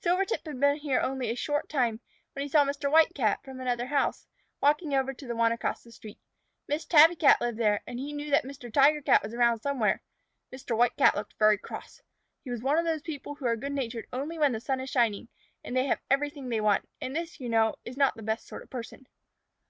[0.00, 2.00] Silvertip had been here only a short time,
[2.32, 2.90] when he saw Mr.
[2.90, 4.26] White Cat, from another house,
[4.58, 6.18] walking over to the one across the street.
[6.66, 8.72] Miss Tabby Cat lived there, and he knew that Mr.
[8.72, 10.00] Tiger Cat was around somewhere.
[10.50, 10.74] Mr.
[10.74, 12.00] White Cat looked very cross.
[12.42, 14.88] He was one of those people who are good natured only when the sun is
[14.88, 15.28] shining
[15.62, 18.62] and they have everything they want, and this, you know, is not the best sort
[18.62, 19.06] of a person.